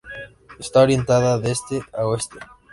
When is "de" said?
1.37-1.51